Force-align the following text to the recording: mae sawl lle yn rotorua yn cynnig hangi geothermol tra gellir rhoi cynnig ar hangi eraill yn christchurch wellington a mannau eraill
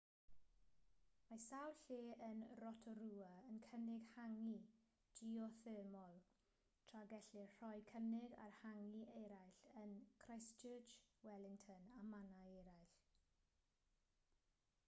mae 1.31 1.41
sawl 1.41 1.75
lle 1.89 2.13
yn 2.27 2.39
rotorua 2.59 3.27
yn 3.49 3.59
cynnig 3.65 4.07
hangi 4.13 4.53
geothermol 5.19 6.17
tra 6.91 7.03
gellir 7.13 7.53
rhoi 7.59 7.85
cynnig 7.93 8.35
ar 8.47 8.57
hangi 8.63 9.03
eraill 9.27 9.63
yn 9.85 9.95
christchurch 10.27 10.97
wellington 11.29 11.93
a 12.01 12.05
mannau 12.17 12.57
eraill 12.65 12.91